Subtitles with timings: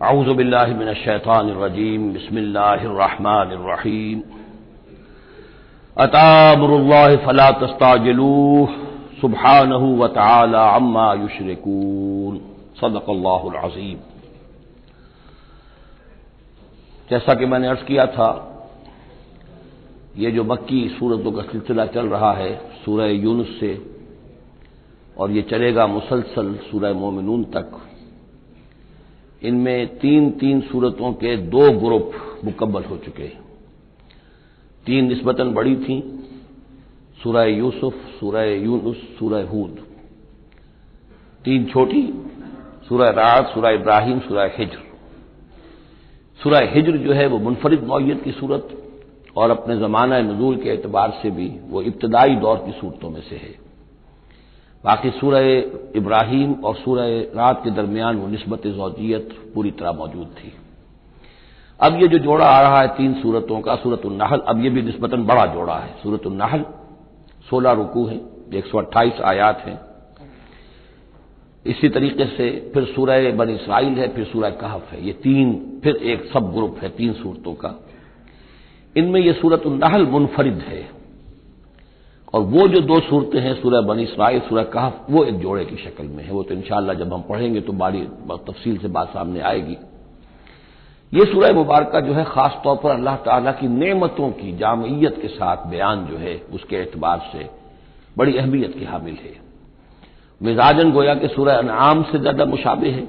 [0.00, 4.20] सूरतुल्नहल आउज़बिल्लिमिनशैतानिर्रजीम बिस्मिल्लाहिर्रहमानिर्रहीम
[5.96, 8.68] अतामुरुल्लाह फला तस्ताजिलूह
[9.20, 12.38] सुब्हानहु व तआला अम्मा युशरिकून
[12.80, 13.98] सदक़ल्लाहुल अज़ीम
[17.10, 18.30] जैसा कि मैंने अर्ज़ किया था,
[20.16, 23.78] ये जो मक्की सूरतों का सिलसिला चल रहा है, सूरह यूनुस से,
[25.18, 27.70] और ये चलेगा मुसलसल सूरह मोमिनून तक
[29.42, 32.12] इनमें तीन तीन सूरतों के दो ग्रुप
[32.44, 33.40] मुकम्मल हो चुके हैं।
[34.86, 36.00] तीन नस्बता बड़ी थी,
[37.22, 39.78] सूरह यूसुफ, सूरह यूनुस, सूरह हूद।
[41.44, 42.02] तीन छोटी,
[42.88, 44.82] सूरह रात, सूरह इब्राहिम, सूरह हिजर।
[46.40, 48.68] सूरह हिजर जो है वो मुनफरद नौीयत की सूरत
[49.36, 53.36] और अपने जमाना नजूल के एतबार से भी वो इब्तदाई दौर की सूरतों में से
[53.36, 53.69] है।
[54.84, 55.46] बाकी सूरह
[55.96, 60.52] इब्राहिम और सूरह रात के दरमियान वो नस्बत जौजियत पूरी तरह मौजूद थी।
[61.80, 64.82] अब ये जो जोड़ा आ रहा है तीन सूरतों का सूरत उन्नहल अब ये भी
[64.82, 66.64] नस्बता बड़ा जोड़ा है। सूरत उन्नहल
[67.50, 68.20] सोलह रुकू है,
[68.54, 69.80] एक सौ अट्ठाईस आयात हैं।
[71.64, 75.96] इसी तरीके से फिर सूरह बन इसराइल है, फिर सूरह कहफ है। ये तीन, फिर
[75.96, 77.74] एक सब ग्रुप है, तीन सूरतों का।
[78.96, 80.99] इनमें यह सूरत उन्नहल मुनफरिद है।
[82.34, 85.76] और वो जो दो सूरतें हैं, सूरह बनी इसराइल, सूरह कहफ, वो एक जोड़े की
[85.76, 89.40] शक्ल में है। वो तो इंशाला जब हम पढ़ेंगे तो बारी तफसील से बात सामने
[89.42, 89.76] आएगी।
[91.12, 95.28] ये सूरह मुबारक जो है, खास तौर पर अल्लाह ताला की नेमतों की जामियत के
[95.30, 97.48] साथ बयान जो है, उसके एतबार से
[98.16, 99.32] बड़ी अहमियत की हामिल है।
[100.40, 103.02] मिजाजन गोया के सूरह अनाम से ज़्यादा मुशाबे है,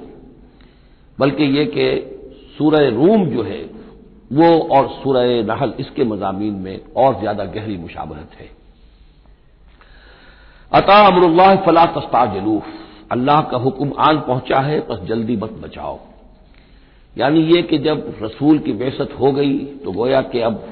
[1.18, 1.86] बल्कि ये कि
[2.58, 3.60] सूरह रूम जो है,
[4.32, 8.50] वो और सूरह नहल इसके मजामी में और ज़्यादा गहरी मुशाबहत है।
[10.72, 12.64] अता अमरुल्लाह फला तस्ताजलूफ
[13.12, 15.98] अल्लाह का हुक्म आन पहुँचा है, बस जल्दी मत बचाओ।
[17.16, 20.62] यानी ये कि जब रसूल की बेसत हो गई तो गोया कि अब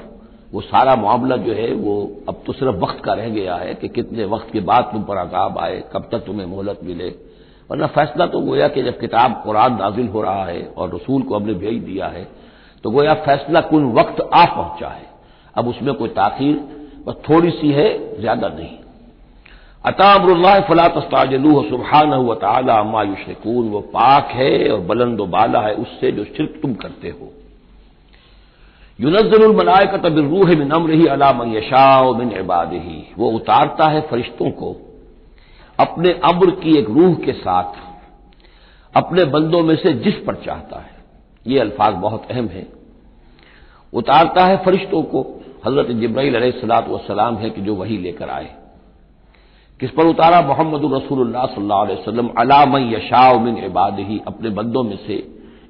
[0.53, 3.87] वो सारा मामला जो है, वो अब तो सिर्फ़ वक्त का रह गया है कि
[3.89, 7.09] कितने वक्त के बाद तुम पर अजाब आए, कब तक तुम्हें मोहलत मिले।
[7.69, 11.35] वरना फैसला तो गोया कि जब किताब कुरान नाजिल हो रहा है और रसूल को
[11.35, 12.27] हमने भेज दिया है
[12.83, 15.09] तो गोया फैसला कुल वक्त आ पहुँचा है।
[15.55, 16.55] अब उसमें कोई ताखिर,
[17.07, 18.77] बस थोड़ी सी है, ज़्यादा नहीं।
[19.85, 26.23] अतामरुल्लाह फला तस्ताजलू सुबहान तला युशरकून। वो पाक है और बुलंद बाला है उससे जो
[26.25, 27.31] शिरक तुम करते हो।
[28.99, 34.75] युनजलमलायकत बिरूह मिन अमर ही अला यशाओ मिन इबाद ही वो उतारता है फरिश्तों को
[35.79, 37.73] अपने अम्र की एक रूह के साथ,
[38.93, 40.95] अपने बंदों में से जिस पर चाहता है।
[41.45, 42.67] ये अल्फाज बहुत अहम है।
[43.93, 45.21] उतारता है फरिश्तों को।
[45.65, 46.51] हज़रत जब्राईल
[47.07, 48.49] सलाम है कि जो वही लेकर आए।
[49.81, 50.41] किस पर उतारा?
[50.43, 55.15] मोहम्मद रसूलुल्लाह सल्लल्लाहु अलैहि वसल्लम अलाम यशाओ मिन इबाद ही अपने बंदों में से,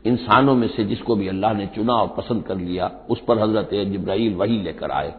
[0.06, 3.70] इंसानों में से जिसको भी अल्लाह ने चुना और पसंद कर लिया, उस पर हज़रत
[3.94, 5.14] जब्राईल वही लेकर आए।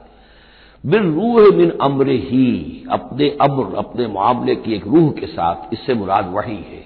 [0.84, 5.94] बिन रूह मिन अम्र ही अपने अम्र, अपने मामले की एक रूह के साथ, इससे
[5.94, 6.82] मुराद वही है।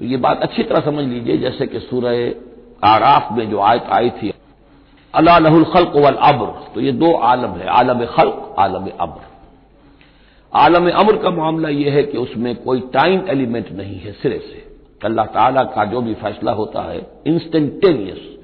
[0.00, 4.10] तो ये बात अच्छी तरह समझ लीजिए, जैसे कि सूरह आराफ में जो आयत आई
[4.12, 4.32] थी
[5.14, 9.28] अल्लाह लहुल खल्क वल अब्र तो ये दो आलम है, आलम खल्क, आलम अब्र।
[10.54, 14.70] आलम अमर का मामला यह है कि उसमें कोई टाइम एलिमेंट नहीं है, सिरे से।
[15.04, 18.38] अल्लाह ताला का जो भी फैसला होता है इंस्टेंटेनियस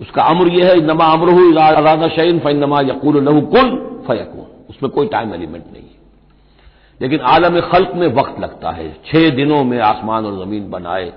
[0.00, 4.92] उसका अमर यह है नमा अमर इरादा शैन फ़ैन नमा यकूल लहू कुल फयकून। उसमें
[4.92, 5.96] कोई टाइम एलिमेंट नहीं है।
[7.00, 11.12] लेकिन आलम खल्क में वक्त लगता है। छह दिनों में आसमान और ज़मीन बनाए।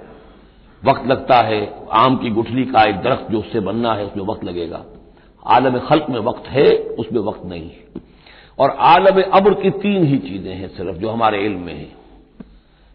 [0.86, 4.44] वक्त लगता है, आम की गुठली का एक दरख्त जो उससे बनना है, उसमें वक्त
[4.44, 4.86] लगेगा।
[5.46, 8.10] आलम खल्क में वक्त है, उसमें वक्त नहीं है।
[8.60, 12.00] और आलम अब्र की तीन ही चीज़ें हैं सिर्फ़, जो हमारे इल्म में है।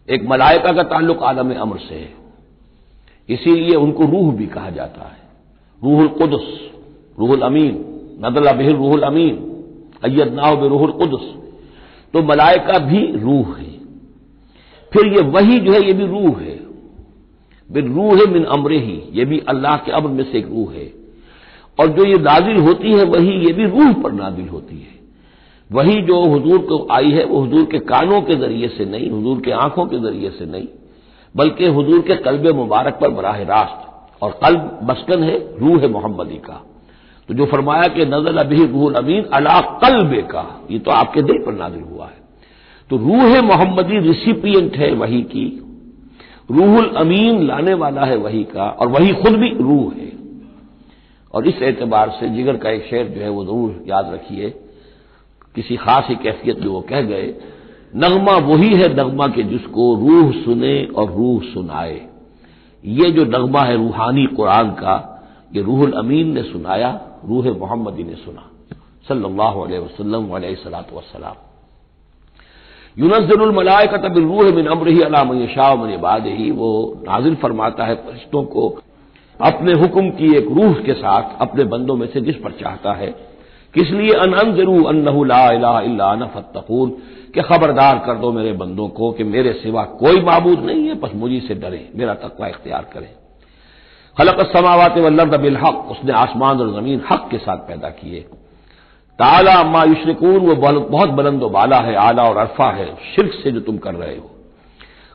[0.09, 2.13] एक मलाइका का ताल्लुक आलम अम्र से है।
[3.29, 5.17] इसीलिए उनको रूह भी कहा जाता है।
[5.83, 6.71] रूहुल कुदस,
[7.19, 7.85] रूहुल अमीन,
[8.25, 9.51] नदल बिहिर रूहुल अमीन
[10.03, 11.33] अयद नाव बे रूहुल कुदस।
[12.13, 13.75] तो मलाइका भी रूह है।
[14.93, 16.59] फिर ये वही जो है, ये भी रूह है।
[17.71, 20.73] बिन रूह है मिन अमरे ही, ये भी अल्लाह के अमर में से एक रूह
[20.73, 20.93] है।
[21.79, 24.94] और जो ये नाजिल होती है, वही ये भी रूह पर नाजिल होती है।
[25.69, 29.41] वही जो हजूर को आई है, वो हजूर के कानों के ज़रिए से नहीं, हजूर
[29.41, 30.67] के आँखों के ज़रिए से नहीं,
[31.35, 33.81] बल्कि हजूर के कल्ब मुबारक पर बराह रास्त,
[34.23, 36.61] और कल्ब मस्कन है, रूह है मोहम्मदी का।
[37.29, 41.43] तो जो फरमाया कि नजल अभी रूह अमीन अला कल्ब का, ये तो आपके दिल
[41.45, 42.23] पर नाजिल हुआ है।
[42.89, 45.47] तो रूह मोहम्मदी रिसिपियंट है वही की,
[46.51, 50.11] रूहुल अमीन लाने वाला है वही का, और वही खुद भी रूह है।
[51.33, 54.53] और इस एतबार से जिगर का एक शेर जो है वो ज़रूर याद रखिए।
[55.55, 57.33] किसी खास ही कैफियत में वो कह गए,
[57.95, 62.01] नगमा वही है नगमा के जिसको रूह सुने और रूह सुनाए।
[62.83, 64.95] ये जो नगमा है रूहानी कुरान का,
[65.55, 66.89] ये रूहुल अमीन ने सुनाया,
[67.25, 68.49] रूह मोहम्मदी ने सुना।
[69.07, 71.35] सल्लल्लाहु अलैहि वसल्लम सलात वसलाम
[72.97, 76.69] यूनजलमलाय का तब रूह मिन अमर ही अलाम शाह मन बाद ही वो
[77.01, 78.67] नाजिल फरमाता है फरिश्तों को,
[79.39, 83.09] अपने हुक्म की एक रूह के साथ अपने बंदों में से जिस पर चाहता है
[83.75, 86.89] किस लिए अन अनजरू अन्न फतकून
[87.33, 91.11] के खबरदार कर दो मेरे बंदों को कि मेरे सिवा कोई मबूद नहीं है, बस
[91.15, 93.09] मुझी से डरे, मेरा तकवा इख्तियार करें।
[94.17, 98.19] खलक समावत बिल हक उसने आसमान और ज़मीन हक के साथ पैदा किए।
[99.19, 103.59] ताला अम्मा युशरकून, वो बहुत बुलंद बाला है, आला और अरफा है, शिरक से जो
[103.59, 104.31] तुम कर रहे हो।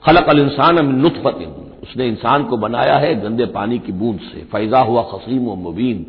[0.02, 1.38] खलक अल इंसान नुतफत
[1.82, 6.06] उसने इंसान को बनाया है गंदे पानी की बूंद से। फैजा हुआ खसीम व मुबीन।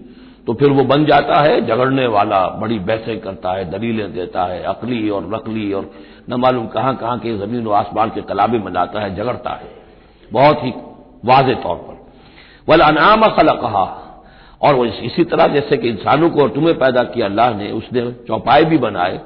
[0.47, 4.63] तो फिर वो बन जाता है, झगड़ने वाला, बड़ी बहसें करता है, दलीलें देता है,
[4.63, 5.91] अकली और नकली और
[6.29, 9.69] न मालूम कहाँ कहाँ के ज़मीन व आसमान के कलाबे बनाता है, झगड़ता है।
[10.31, 10.73] बहुत ही
[11.25, 11.99] वाज तौर पर।
[12.69, 13.85] वल अनाम खल कहा
[14.61, 18.11] और वो इसी तरह जैसे कि इंसानों को और तुम्हें पैदा किया अल्लाह ने, उसने
[18.27, 19.19] चौपाए भी बनाए।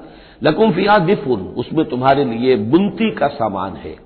[0.44, 4.05] लकुम फिया दिफुन, उसमें तुम्हारे लिए बुनती का सामान है।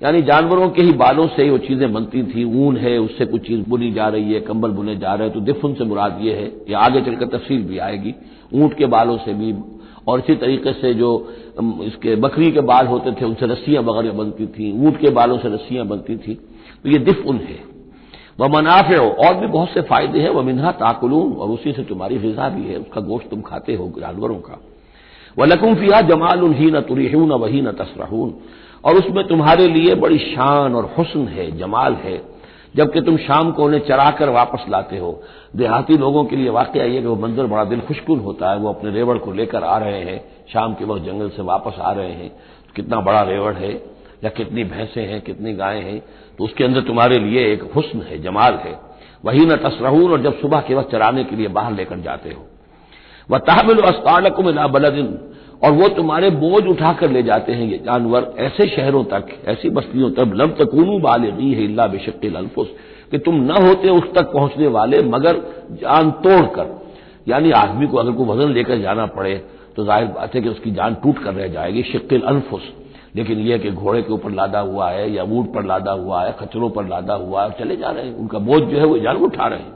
[0.00, 3.60] यानी जानवरों के ही बालों से वो चीज़ें बनती थी, ऊन है, उससे कुछ चीज़
[3.68, 6.50] बुनी जा रही है, कंबल बुने जा रहे हैं तो दिफुन से मुराद ये है,
[6.70, 8.14] या आगे चलकर तफसील भी आएगी,
[8.54, 9.54] ऊँट के बालों से भी।
[10.08, 11.08] और इसी तरीके से जो
[11.84, 15.54] इसके बकरी के बाल होते थे, उनसे रस्सियाँ वगैरह बनती थी, ऊँट के बालों से
[15.54, 16.34] रस्सियाँ बनती थी
[16.84, 17.58] तो ये दिफ उन है।
[18.40, 21.82] वह मुनाफे हो और भी बहुत से फ़ायदे हैं वह मिनहा ताकुलून, और उसी से
[21.84, 24.60] तुम्हारी फिजा भी है, उसका गोश्त तुम खाते हो जानवरों का।
[25.36, 28.34] वह लकुम फिया जमाल ही न तुरीहून वही न तसरहून।
[28.86, 32.20] और उसमें तुम्हारे लिए बड़ी शान और हुसन है, जमाल है।
[32.76, 35.22] जबकि तुम शाम को उन्हें चराकर वापस लाते हो।
[35.56, 38.68] देहाती लोगों के लिए वाकई ये कि वो मंजर बड़ा दिल खुशकुन होता है। वो
[38.68, 42.12] अपने रेवड़ को लेकर आ रहे हैं। शाम के वक्त जंगल से वापस आ रहे
[42.12, 42.30] हैं।
[42.76, 43.72] कितना बड़ा रेवड़ है
[44.24, 46.00] या कितनी भैंसें हैं, कितनी गायें हैं
[46.38, 48.80] तो उसके अंदर तुम्हारे लिए एक हुस्न है, जमाल है।
[49.24, 52.46] वही न तसरहून और जब सुबह के वक्त चराने के लिए बाहर लेकर जाते हो।
[53.30, 55.18] वह तहमिल अस्तालकुम इला बलदिन।
[55.62, 60.10] और वो तुम्हारे बोझ उठाकर ले जाते हैं ये जानवर ऐसे शहरों तक, ऐसी बस्तियों
[60.12, 62.68] तक लब तकूनू बालगी है इल्ला बेशक्ल अल्फुस
[63.12, 65.36] कि तुम न होते उस तक पहुँचने वाले, मगर
[65.72, 66.74] जान तोड़कर,
[67.28, 69.34] यानी आदमी को अगर कोई वज़न लेकर जाना पड़े
[69.76, 72.62] तो ज़ाहिर बात है कि उसकी जान टूट कर रह जाएगी शिक्ल अनफुस।
[73.16, 76.32] लेकिन यह कि घोड़े के ऊपर लादा हुआ है, या ऊँट पर लादा हुआ है,
[76.40, 79.26] खच्चरों पर लादा हुआ है चले जा रहे हैं, उनका बोझ जो है वो जानवर
[79.26, 79.75] उठा रहे हैं।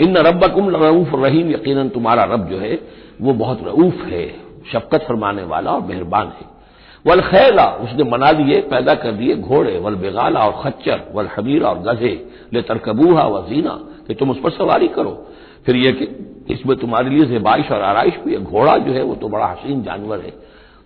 [0.00, 2.80] इन रबकुम रऊफ रहीम यकीन तुम्हारा रब जो है,
[3.20, 4.34] वो बहुत रऊफ है,
[4.72, 6.58] शफकत फरमाने वाला और मेहरबान है।
[7.06, 11.68] वल खैला, उसने मना लिए पैदा कर दिए घोड़े, वल बेगाला और खच्चर, वल हमीरा
[11.68, 15.26] और गधे, ले तरकबूहा व जीना, कि तुम उस पर सवारी करो।
[15.66, 16.04] फिर यह कि
[16.50, 19.82] इसमें तुम्हारे लिए जेबाइश और आरइश भी है, घोड़ा जो है, वो तो बड़ा हसीन
[19.82, 20.32] जानवर है,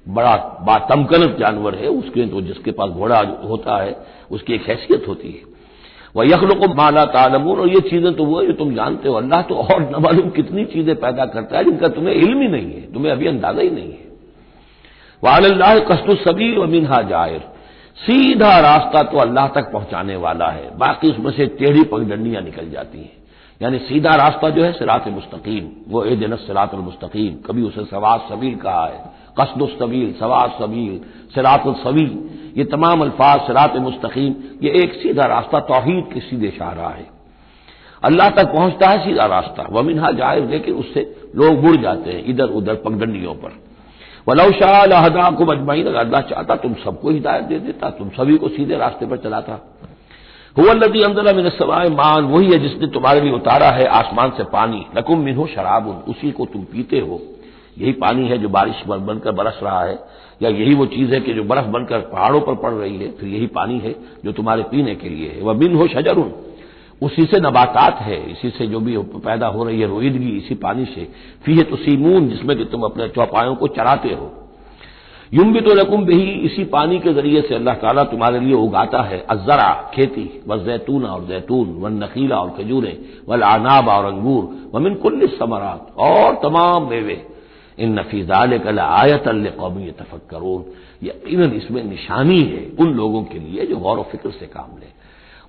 [0.08, 5.28] बड़ा बातमकनत जानवर है, उसके तो जिसके पास घोड़ा होता है, उसकी एक हैसियत होती
[5.28, 5.51] है।
[6.14, 9.14] वह यखल को माला तालमून। और ये चीज़ें तो वो है जो तुम जानते हो।
[9.16, 12.72] अल्लाह तो और न मालूम कितनी चीज़ें पैदा करता है जिनका तुम्हें इल्म ही नहीं
[12.72, 14.10] है। तुम्हें अभी अंदाज़ा ही नहीं है।
[15.22, 17.40] वाल्लाह कस्तु सबीर व मिनहा जायर
[17.98, 22.98] सीधा रास्ता तो अल्लाह तक पहुँचाने वाला है। बाकी उसमें से टेढ़ी पगडंडियाँ निकल जाती
[22.98, 23.12] हैं।
[23.60, 28.20] यानी सीधा रास्ता जो है सिरात मुस्तकीम। वो ए दिन सिरात मुस्तकीम। कभी उसे सवाद
[28.28, 28.98] सबीर कहा है।
[29.38, 31.00] कसदुस्तबील सवाद सबील
[31.34, 32.10] सिरात सवील।
[32.56, 37.06] ये तमाम अल्फाज सिरात मुस्तकीम, ये एक सीधा रास्ता तोहहीद के सीधे शाह रहा है।
[38.02, 41.00] अल्लाह तक पहुँचता है सीधा रास्ता। वमिनहा जायज़ लेकिन उससे
[41.36, 43.52] लोग बुड़ जाते हैं इधर उधर पगडंडियों पर।
[44.28, 48.48] वलौ शाहदा को मजमाइन अगर अल्लाह चाहता तुम सबको हिदायत दे देता, तुम सभी को
[48.48, 49.58] सीधे रास्ते पर चलाता।
[50.56, 54.84] नदी अंदर मिन सवाए मान वही है जिसने तुम्हारे लिए उतारा है आसमान से पानी।
[54.96, 57.20] नकुम मिन हो शराब उसी को तुम पीते हो।
[57.78, 59.98] यही पानी है जो बारिश बनकर बरस रहा है।
[60.42, 63.28] या यही वो चीज़ है कि जो बर्फ़ बनकर पहाड़ों पर पड़ रही है, फिर
[63.28, 63.94] यही पानी है
[64.24, 66.32] जो तुम्हारे पीने के लिए है। वह बिन हो शजरुन।
[67.02, 70.84] उसी से नबातात है, इसी से जो भी पैदा हो रही है रोईदगी इसी पानी
[70.84, 71.08] से।
[71.44, 74.32] फ़ी तो सीमून जिसमें कि तुम अपने चौपायों को चराते हो।
[75.34, 79.02] युम भी तो रकुम भी इसी पानी के ज़रिए से अल्लाह ताला तुम्हारे लिए उगाता
[79.02, 82.96] है। अजरा खेती, व जैतून और जैतून, व नकीला और खजूरें,
[83.28, 87.26] वल आनाब और अंगूर, व मिन कुल्ल समरात, और तमाम मेवे।
[87.82, 89.24] इन नफीजाल कल आयत
[89.58, 90.64] कौमी तफक्रून
[91.02, 94.90] यकीन इसमें निशानी है उन लोगों के लिए जो गौर व फ़िक्र से काम ले।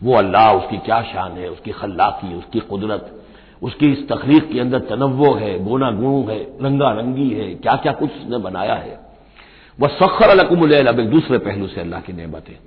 [0.01, 3.11] वो अल्लाह, उसकी क्या शान है, उसकी खल्लाकी, उसकी कुदरत,
[3.61, 7.91] उसकी इस तकलीफ़ के अंदर तनवो है गोना गुणु है, रंगा रंगी है क्या क्या
[7.93, 8.99] कुछ उसने बनाया है।
[9.79, 12.59] वह सखर अलकुमल अब एक दूसरे पहलू से अल्लाह की नेमत। है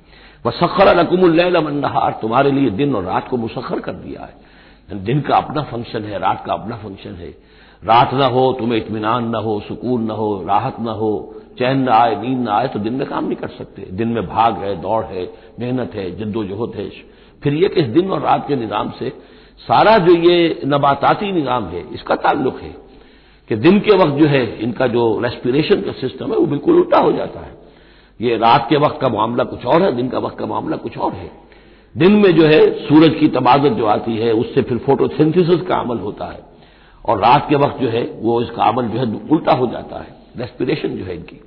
[0.44, 5.36] वह सखर अलकुमल्लाहार तुम्हारे लिए दिन और रात को मुसखर कर दिया है। दिन का
[5.36, 7.34] अपना फ़ंक्शन है, रात का अपना फ़ंक्शन है।
[7.84, 11.88] रात ना हो तुम्हें इतमान न हो, सुकून न हो, राहत न हो, चैन न
[11.88, 14.80] आए, नींद ना आए तो दिन में काम नहीं कर सकते। दिन में भाग है,
[14.80, 16.88] दौड़ है, मेहनत है, जद्दोजहद है।
[17.42, 19.12] फिर यह कि इस दिन और रात के निज़ाम से?
[19.58, 22.76] सारा जो ये नबाताती निज़ाम है, इसका ताल्लुक है
[23.48, 26.98] कि दिन के वक्त जो है, इनका जो रेस्पिरेशन का सिस्टम है, वो बिल्कुल उल्टा
[26.98, 27.58] हो जाता है।
[28.20, 30.98] ये रात के वक्त का मामला कुछ और है, दिन का वक्त का मामला कुछ
[30.98, 31.30] और है।
[31.96, 35.98] दिन में जो है, सूरज की तबादत जो आती है, उससे फिर फोटोसिंथेसिस का अमल
[35.98, 36.55] होता है।
[37.08, 40.14] और रात के वक्त जो है वो इसका अमल जो है उल्टा हो जाता है।
[40.38, 41.40] रेस्पिरेशन जो है इनकी।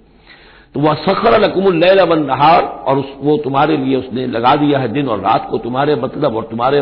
[0.73, 4.87] तो वह सखर लकुमुल्लैल वन नहार और उस, वो तुम्हारे लिए उसने लगा दिया है
[4.87, 6.81] दिन और रात को तुम्हारे मतलब और तुम्हारे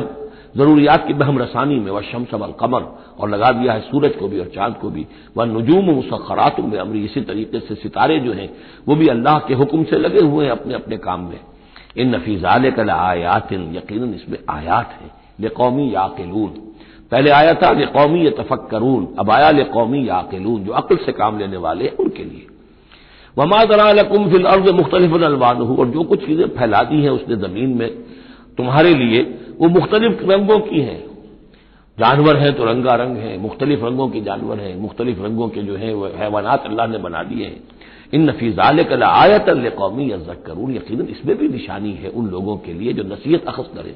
[0.57, 2.85] जरूरियात की बहम रसानी में वह शमस अल कमर
[3.19, 5.05] और लगा दिया है सूरज को भी और चाँद को भी।
[5.37, 8.49] वह नजूम मुसखरात में अमरी इसी तरीके से सितारे जो हैं
[8.87, 11.39] वो भी अल्लाह के हुक्म से लगे हुए हैं अपने अपने काम में।
[11.97, 16.63] इन नफीजाल कल आयातिन यकीन इसमें आयात है। ये कौमी याकिलून।
[17.11, 21.11] पहले आया था कि कौमी ये तफक्करून अब आया ले कौमी याकिलून, जो अक्ल से
[21.11, 22.47] काम लेने वाले हैं उनके लिए।
[23.37, 27.89] वमा दराकुम अर्ज़ मुख्तलिफ़ अलवान और जो कुछ चीज़ें फैला दी हैं उसने ज़मीन में
[28.57, 29.21] तुम्हारे लिए,
[29.59, 31.03] वो मुख्तलिफ़ रंगों की हैं।
[31.97, 35.75] जानवर हैं तो रंगा रंग है, मुख्तलिफ़ रंगों के जानवर हैं, मुख्तलिफ़ रंगों के जो
[35.75, 37.61] है वह हैवानात अल्लाह ने बना दिए हैं।
[38.13, 39.45] इन नफीजाल कल आयत
[39.77, 43.67] कौमी अजक करून यकीन इसमें भी निशानी है उन लोगों के लिए जो नसीहत अखज
[43.75, 43.95] करे।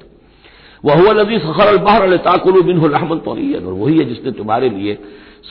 [0.84, 4.98] वह नदी सखर अलबाहर ताकुल बिन रहमत और वही है जिसने तुम्हारे लिए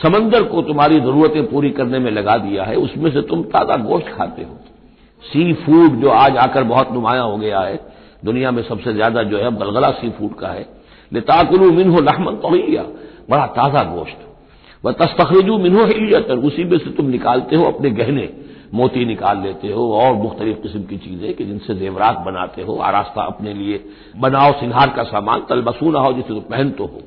[0.01, 4.07] समंदर को तुम्हारी जरूरतें पूरी करने में लगा दिया है। उसमें से तुम ताज़ा गोश्त
[4.07, 4.57] खाते हो।
[5.23, 7.79] सी फ़ूड जो आज आकर बहुत नुमाया हो गया है,
[8.25, 10.65] दुनिया में सबसे ज़्यादा जो है गलगला सी फ़ूड का है।
[11.11, 12.49] लेताकुलू मिन हो लहमन तो
[13.29, 14.27] बड़ा ताज़ा गोश्त।
[14.83, 18.29] वह तस्तखरजू मिनहो हिलियतन उसी में से तुम निकालते हो अपने गहने।
[18.73, 23.21] मोती निकाल लेते हो और मुख्तलिफ़ किस्म की चीज़ें कि जिनसे जेवरात बनाते हो, आरास्ता
[23.23, 23.83] अपने लिए
[24.17, 27.01] बनाओ सिंहार का सामान तलबसू ना हो जिसे तुम पहन तो हो।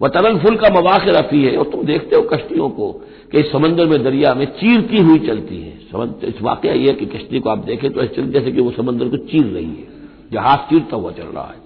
[0.00, 2.90] वह तरंग फुल का मवाक रफी है, और तुम देखते हो कश्तियों को
[3.32, 5.80] कि इस समंदर में, दरिया में चीरती हुई चलती है।
[6.24, 9.08] इस वाक्य यह है कि कश्ती को आप देखें तो ऐसे जैसे कि वो समंदर
[9.08, 9.86] को चीर रही है।
[10.32, 11.60] जहाज़ चीरता हुआ चल रहा है।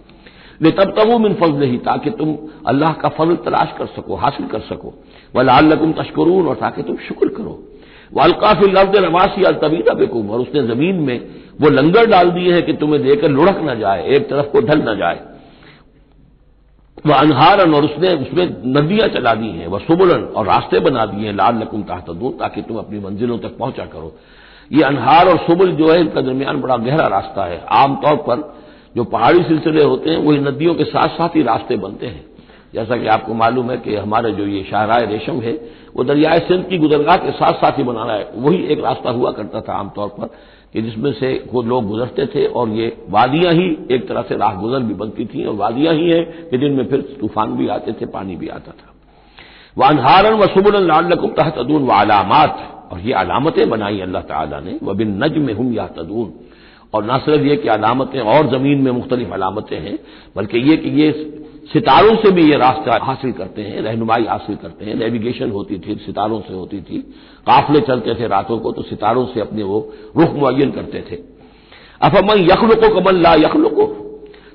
[0.63, 4.15] ले तब तब वो मिन फजल ही ताकि तुम अल्लाह का फजल तलाश कर सको,
[4.15, 4.93] हासिल कर सको।
[5.35, 7.63] वह लाल लगुम तश्करून, और ताकि तुम शुक्र करो।
[8.13, 11.21] अलकाफी लफ्ज रवासी अल तबीदा बेकुम। और उसने ज़मीन में
[11.61, 14.83] वो लंगर डाल दिए हैं कि तुम्हें देकर लुढ़क न जाए, एक तरफ़ को ढल
[14.89, 15.21] न जाए।
[17.07, 21.27] वह अनहारन, और उसने उसमें नदियाँ चला दी हैं वह सुबुलन, और रास्ते बना दिए
[21.27, 24.15] हैं, लाल नकुम ताहतदून, ताकि तुम अपनी मंजिलों तक पहुँचा करो।
[24.73, 28.55] ये अनहार और सुबुल जो है, इनका दरमियान बड़ा गहरा रास्ता है। आमतौर पर
[28.97, 32.36] जो पहाड़ी सिलसिले होते हैं, वही नदियों के साथ साथ ही रास्ते बनते हैं।
[32.77, 35.53] जैसा कि आपको मालूम है कि हमारे जो ये शाहराय रेशम है,
[35.97, 39.31] वो दरियाए सिंध की गुजरगाह के साथ साथ ही बनाना है। वही एक रास्ता हुआ
[39.33, 40.27] करता था आमतौर पर
[40.73, 44.55] कि जिसमें से वो लोग गुजरते थे और ये वादियाँ ही एक तरह से राह
[44.55, 48.07] गुजर भी बनती थी और वादियाँ ही है कि जिनमें फिर तूफ़ान भी आते थे,
[48.07, 48.93] पानी भी आता था।
[49.77, 54.79] वह अनहारन व सुबुल लालकुम तहतदून व अलामत। और ये अलामतें बनाई अल्लाह ताला ने
[54.83, 56.33] वह बिन नज में हम या तदून
[56.95, 59.99] और न सिर्फ़ ये कि अलामतें और ज़मीन में मुख्तलिफ़ अलामतें हैं,
[60.37, 61.11] बल्कि ये कि ये
[61.73, 65.95] सितारों से भी ये रास्ता हासिल करते हैं, रहनुमाई हासिल करते हैं। नेविगेशन होती थी,
[65.97, 66.99] सितारों से होती थी।
[67.47, 69.79] काफले चलते थे रातों को तो सितारों से अपने वो
[70.17, 71.17] रुख मुन करते थे।
[72.03, 73.87] अफमन यखल को कमल ला यखल को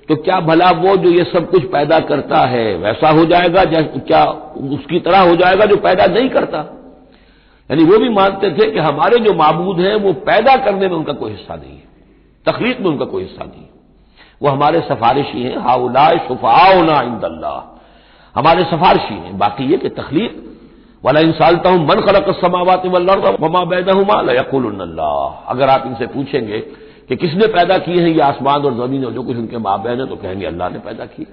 [0.10, 4.26] तो क्या भला वो जो ये सब कुछ पैदा करता है, वैसा हो जाएगा क्या
[4.70, 6.58] उसकी तरह हो जाएगा जो पैदा नहीं करता?
[7.70, 11.14] यानी वो भी मानते थे कि हमारे जो मबूद हैं, वो पैदा करने में उनका
[11.14, 11.84] कोई हिस्सा नहीं है।
[12.46, 13.70] तकलीफ़ में उनका कोई हिस्सा नहीं है।
[14.42, 17.56] वो हमारे सफारिशी हैं, हाउलाए शुफाओना इंदल्ला
[18.36, 20.48] हमारे सफारशी हैं, बाकी ये कि तखलीक,
[21.04, 21.32] वाला इन
[21.68, 22.86] हूँ मन खलक समावत
[23.42, 24.16] वमा बैदहुमा
[25.48, 26.60] अगर आप इनसे पूछेंगे
[27.10, 30.00] कि किसने पैदा किए हैं ये आसमान और ज़मीन और जो कुछ उनके माँ बहन
[30.00, 31.26] है तो कहेंगे अल्लाह ने पैदा किए।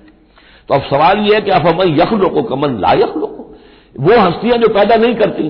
[0.68, 3.42] तो अब सवाल यह है कि आप हमें यख लोको कमन ला यख लोको
[3.96, 5.48] वो हस्तियाँ जो पैदा नहीं करती,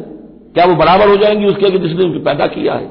[0.55, 2.87] क्या वो बराबर हो जाएँगी उसके कि जिसने उनको पैदा किया है?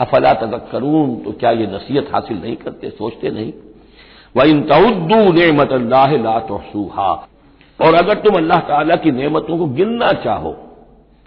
[0.00, 3.52] अफला तक करून तो क्या ये नसीहत हासिल नहीं करते, सोचते नहीं?
[4.34, 7.10] वह इन तउद्दू नेमत अल्लाह ला तोसूहा
[7.78, 10.52] और अगर तुम अल्लाह ताला की नेमतों को गिनना चाहो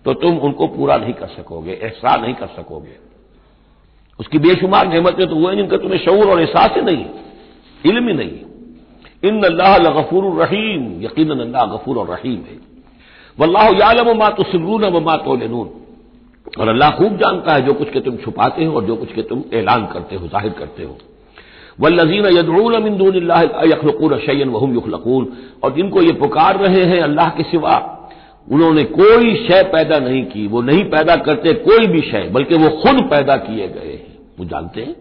[0.06, 2.96] तो तुम उनको पूरा नहीं कर सकोगे एहसास नहीं कर सकोगे।
[4.20, 7.06] उसकी बेशुमार नेमतें तो वो हैं जिनका तुम्हें शूर और एहसास ही नहीं,
[7.84, 8.38] इल्म ही नहीं।
[9.24, 12.58] इन अल्लाह गफूर रहीम यकीन अल्लाह गफूर और रहीम है।
[13.38, 15.38] वल्लाह यालम मा तो सिरून व मा तो
[16.60, 19.22] और अल्लाह खूब जानता है जो कुछ के तुम छुपाते हो और जो कुछ के
[19.24, 20.98] तुम ऐलान करते हो, ज़ाहिर करते हो।
[21.80, 23.16] वल्लजीन यदरून अमिंदून
[23.66, 25.28] यखलकून शैन वहम युखलकून।
[25.64, 27.78] और जिनको ये पुकार रहे हैं अल्लाह के सिवा,
[28.48, 32.70] उन्होंने कोई शय पैदा नहीं की। वो नहीं पैदा करते कोई भी शय, बल्कि वो
[32.78, 34.96] खुद पैदा किए गए हैं। वो जानते हैं?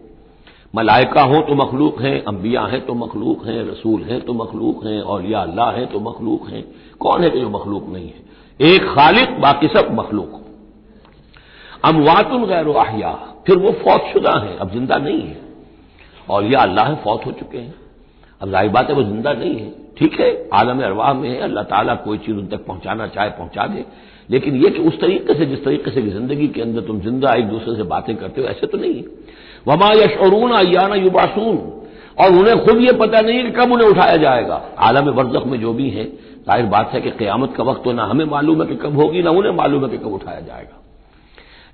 [0.73, 5.01] मलाइका हो तो मखलूक हैं, अंबिया हैं तो मखलूक हैं, रसूल हैं तो मखलूक हैं
[5.01, 6.63] और या अल्लाह है तो मखलूक हैं।
[6.99, 8.19] कौन है कि जो मखलूक नहीं है?
[8.59, 10.39] एक खालिक, बाकी सब मखलूक।
[11.85, 13.11] अमवातुन गैर आहिया
[13.47, 15.50] फिर वो फौत शुदा है, अब ज़िंदा नहीं है।
[16.31, 17.73] और यह अल्लाह फौत हो चुके हैं।
[18.41, 21.63] अब ज़ाहिर बात है वो ज़िंदा नहीं है। ठीक है, आलम अरवाह में है, अल्लाह
[21.65, 23.85] ताला कोई चीज़ उन तक पहुंचाना चाहे पहुँचा दे।
[24.29, 27.47] लेकिन यह कि उस तरीके से, जिस तरीके से ज़िंदगी के अंदर तुम ज़िंदा एक
[27.47, 29.03] दूसरे से बातें करते हो, ऐसे तो नहीं
[29.67, 31.57] वमा यशरून याना युबासून।
[32.19, 35.73] और उन्हें खुद ये पता नहीं कि कब उन्हें उठाया जाएगा। आलम वर्जक में जो
[35.73, 36.05] भी है,
[36.47, 39.21] ज़ाहिर बात है कि क्यामत का वक्त तो ना हमें मालूम है कि कब होगी,
[39.21, 40.77] ना उन्हें मालूम है कि कब उठाया जाएगा।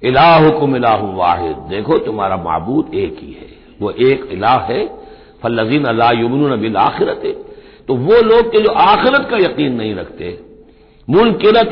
[0.01, 4.85] इलाहु वाहिद। देखो, तुम्हारा मबूद एक ही है। वो एक इलाह है,
[5.43, 7.21] फल्लजीन अल्लाह युमन बिल आखिरत
[7.87, 10.37] तो वो लोग के जो आखिरत का यकीन नहीं रखते
[11.07, 11.69] मुनकिरत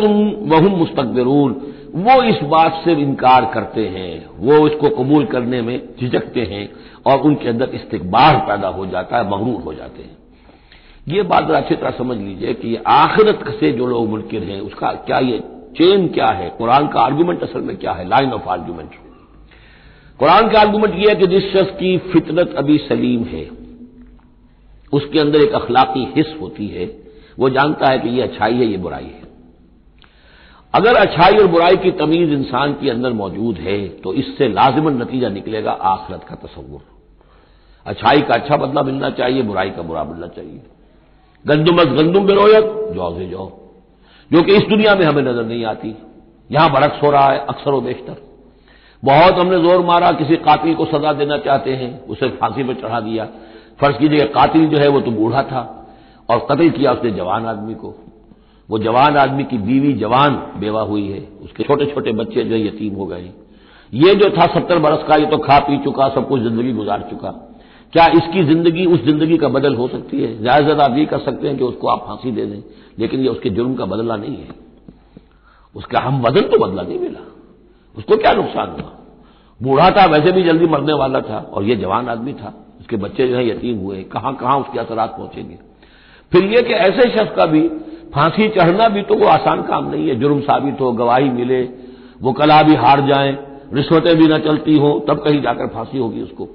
[0.52, 1.52] वहम मुस्तकबरून।
[1.98, 6.70] वो इस बात से इनकार करते हैं, वो इसको कबूल करने में झिझकते हैं
[7.06, 10.18] और उनके अंदर इस्तकबार पैदा हो जाता है, मगरूर हो जाते हैं।
[11.08, 14.92] ये बात अच्छी तरह समझ लीजिए कि ये आखिरत से जो लोग मुनकर हैं, उसका
[15.08, 15.40] क्या ये
[15.78, 16.50] चेन क्या है?
[16.58, 18.08] कुरान का आर्गूमेंट असल में क्या है?
[18.10, 18.90] लाइन ऑफ़ आर्गूमेंट
[20.20, 23.46] कुरान का आर्गूमेंट यह है कि जिस शख्स की फितरत अभी सलीम है,
[24.94, 26.86] उसके अंदर एक अखलाकी हिस्स होती है,
[27.40, 29.24] वो जानता है कि ये अच्छाई है, ये बुराई है।
[30.74, 35.30] अगर अच्छाई और बुराई की तमीज इंसान के अंदर मौजूद है तो इससे लाजमन नतीजा
[35.30, 36.82] निकलेगा आखरत का तस्वुर।
[37.86, 40.62] अच्छाई का अच्छा बदला मिलना चाहिए, बुराई का बुरा मिलना चाहिए।
[41.46, 43.52] गंदुमस गंदुम बिरोयत जौ से जौ
[44.32, 45.96] जो कि इस दुनिया में हमें नज़र नहीं आती।
[46.50, 48.16] यहाँ बरक्स हो रहा है अक्सर व बेशतर।
[49.04, 53.00] बहुत हमने ज़ोर मारा, किसी कातिल को सजा देना चाहते हैं, उसे फांसी पर चढ़ा
[53.00, 53.26] दिया।
[53.80, 55.62] फ़र्ज़ कीजिए कातिल जो है वो तो बूढ़ा था
[56.30, 57.94] और कत्ल किया उसने जवान आदमी को।
[58.70, 62.96] वो जवान आदमी की बीवी जवान बेवा हुई है। उसके छोटे छोटे बच्चे जो यतीम
[62.96, 63.30] हो गए।
[63.94, 67.08] ये जो था सत्तर बरस का, ये तो खा पी चुका, सब कुछ ज़िंदगी गुजार
[67.10, 67.32] चुका।
[67.94, 70.38] क्या इसकी ज़िंदगी उस ज़िंदगी का बदल हो सकती है?
[70.40, 72.62] ज़्यादा ज़्यादा आप ये कर सकते हैं कि उसको आप फांसी दे दें,
[73.00, 74.50] लेकिन ये उसके जुर्म का बदला नहीं है।
[75.76, 77.20] उसका हम वज़न तो बदला नहीं मिला।
[77.98, 78.92] उसको क्या नुकसान हुआ?
[79.64, 83.28] बूढ़ा था, वैसे भी जल्दी मरने वाला था और ये जवान आदमी था। उसके बच्चे
[83.28, 85.60] जो है, यतीम हुए। कहाँ कहाँ उसके असरात पहुँचेंगे?
[86.32, 87.70] फिर यह कि ऐसे शख्स का भी
[88.14, 91.62] फांसी चढ़ना भी तो वो आसान काम नहीं है। जुर्म साबित हो, गवाही मिले,
[92.22, 93.38] वो कला भी हार जाए,
[93.74, 96.48] रिश्वतें भी ना चलती हो, तब कहीं जाकर फांसी होगी उसको।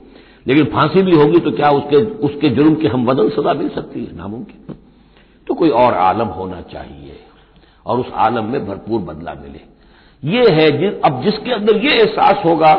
[0.47, 4.05] लेकिन फांसी भी होगी तो क्या उसके उसके जुर्म की हम बदल सजा मिल सकती
[4.05, 4.17] है?
[4.17, 4.75] नामुमकिन।
[5.47, 7.21] तो कोई और आलम होना चाहिए
[7.87, 9.61] और उस आलम में भरपूर बदला मिले।
[10.23, 12.75] ये है जिस अब जिसके अंदर ये एहसास होगा,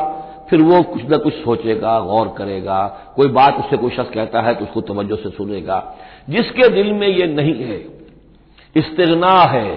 [0.49, 4.53] फिर वो कुछ ना कुछ सोचेगा, गौर करेगा। कोई बात उससे कोई शख्स कहता है
[4.55, 5.83] तो उसको तवज्जो से सुनेगा।
[6.29, 7.79] जिसके दिल में ये नहीं है
[8.75, 9.69] इस्तना है,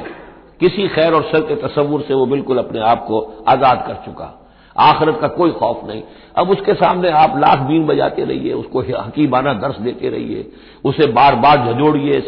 [0.60, 4.32] किसी खैर और शर के तस्वुर से वो बिल्कुल अपने आप को आज़ाद कर चुका।
[4.76, 6.02] आखिरत का कोई खौफ नहीं।
[6.36, 10.46] अब उसके सामने आप लाख बीन बजाते रहिए, उसको हकीबाना दर्श देते रहिए,
[10.84, 12.20] उसे बार बार झजोड़िए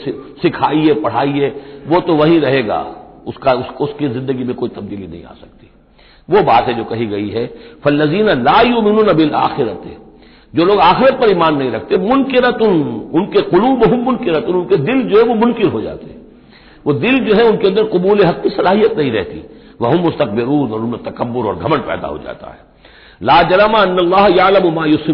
[0.43, 1.49] सिखाइए, पढ़ाइए,
[1.87, 2.85] वो तो वही रहेगा।
[3.27, 5.71] उसका उस, उसकी ज़िंदगी में कोई तब्दीली नहीं आ सकती।
[6.29, 7.47] वो बात है जो कही गई है
[7.85, 9.83] फलजीन लायुमिन बिल आखिरत।
[10.55, 12.77] जो लोग आखिरत पर ईमान नहीं रखते मुनकिरतुन
[13.15, 16.21] उनके कुलूब हम मुनकिरतुन उनके दिल जो है वो मुनकिर हो जाते। हैं
[16.87, 19.43] वो दिल जो है उनके अंदर कबूल हक की सलाहियत नहीं रहती।
[19.81, 22.59] वह मुस्तकबरून और उनमें तकबर और घमंड पैदा हो जाता है।
[23.21, 25.07] ला जरमा अल्लाहमायून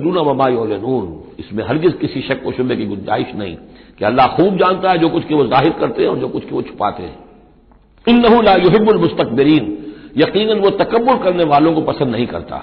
[1.39, 3.57] इसमें हरगिज किसी शक व शुबे की गुंजाइश नहीं।
[3.99, 6.45] कि अल्लाह खूब जानता है जो कुछ की वो ज़ाहिर करते हैं और जो कुछ
[6.45, 7.32] की वो छुपाते हैं।
[8.09, 8.25] इन
[8.63, 9.79] युहिबुल मुस्तकबरीन।
[10.17, 12.63] यकीन वो तकबर करने वालों को पसंद नहीं करता।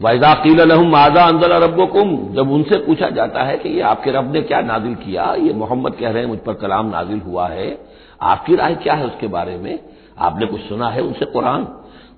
[0.00, 0.60] वायदा कील
[0.96, 4.94] आजा अंदर रबुकुम जब उनसे पूछा जाता है कि ये आपके रब ने क्या नाजिल
[4.94, 7.78] किया, ये मोहम्मद कह रहे हैं, मुझ पर कलाम नाजिल हुआ है,
[8.22, 9.78] आपकी राय क्या है उसके बारे में?
[10.18, 11.64] आपने कुछ सुना है उनसे कुरान?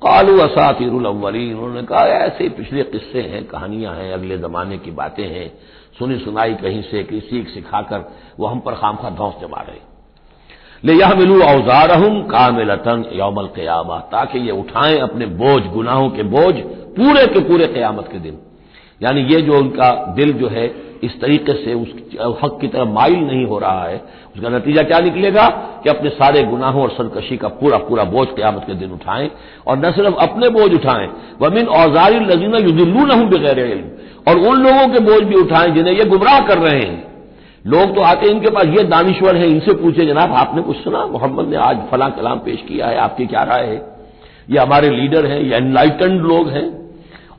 [0.02, 5.52] कालू असातिरुल उन्होंने कहा, ऐसे पिछले किस्से हैं, कहानियाँ हैं, अगले जमाने की बातें हैं।
[5.98, 9.89] सुनी सुनाई कहीं से, किसी सीख सिखाकर, वो हम पर खाम खा धौस जमा रहे।
[10.82, 16.22] ले यह मिलू औज़ार हूँ कामिलतन यौमल क्यामा, ताकि ये उठाएँ अपने बोझ, गुनाहों के
[16.24, 16.54] बोझ,
[16.96, 18.38] पूरे के पूरे क्यामत के दिन।
[19.00, 20.66] यानी ये जो उनका दिल जो है,
[21.04, 21.88] इस तरीके से उस
[22.42, 23.96] हक की तरफ़ माइल नहीं हो रहा है,
[24.36, 25.48] उसका नतीजा क्या निकलेगा?
[25.84, 29.30] कि अपने सारे गुनाहों और सरकशी का पूरा पूरा बोझ क्यामत के दिन उठाएँ,
[29.66, 31.08] और न सिर्फ़ अपने बोझ उठाएँ
[31.40, 33.60] वमिन औजारी लजीना युदिल्लू न बगैर
[34.28, 37.09] और उन लोगों के बोझ भी उठाएँ जिन्हें ये गुमराह कर रहे हैं।
[37.66, 41.06] लोग तो आते हैं इनके पास, ये दानिश्वर है, इनसे पूछे जनाब, आपने कुछ सुना?
[41.06, 43.96] मोहम्मद ने आज फला कलाम पेश किया है, आपकी क्या राय है?
[44.50, 46.90] ये हमारे लीडर हैं, ये एनलाइटेंड लोग हैं,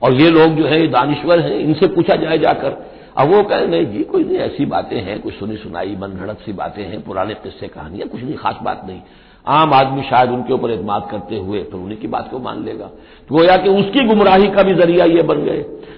[0.01, 3.67] और ये लोग जो है, ये दानिश्वर हैं, इनसे पूछा जाए जाकर। अब वो कहें,
[3.67, 7.33] नहीं जी, कोई नहीं, ऐसी बातें हैं, कुछ सुनी सुनाई मन सी बातें हैं, पुराने
[7.33, 9.01] किस्से कहानियाँ कुछ नहीं खास बात नहीं।
[9.47, 12.85] आम आदमी शायद उनके ऊपर एतमाद करते हुए फिर उन्हीं की बात को मान लेगा।
[13.29, 15.57] तो गोया कि उसकी गुमराही का भी ज़रिया ये बन गए।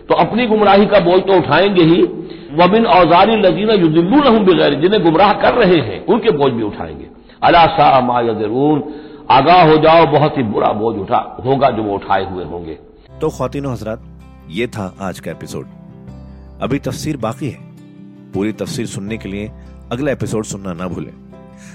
[0.10, 2.03] तो अपनी गुमराही का बोझ तो उठाएँगे ही।
[2.53, 7.08] वबिन औजारी लजीना युदिल्लू रहूँ बगैर, जिन्हें गुमराह कर रहे हैं, उनके बोझ भी उठाएँगे।
[7.43, 8.84] अला सा मायदरून
[9.32, 12.73] आगाह हो जाओ, बहुत ही बुरा बोझ उठा, होगा जो वो उठाए हुए होंगे।
[13.21, 14.03] तो खातिन हजरात,
[14.49, 15.65] ये था आज का एपिसोड।
[16.62, 17.58] अभी तफसीर बाकी है।
[18.34, 19.51] पूरी तफसीर सुनने के लिए
[19.91, 21.22] अगला एपिसोड सुनना ना भूलें।